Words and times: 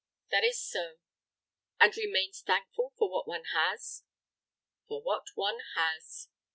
"That 0.31 0.43
is 0.43 0.59
so." 0.59 0.95
"And 1.79 1.95
remains 1.95 2.41
thankful 2.41 2.91
for 2.97 3.07
what 3.11 3.27
one 3.27 3.43
has?" 3.53 4.01
"For 4.87 4.99
what 4.99 5.27
one 5.35 5.59
has." 5.75 6.27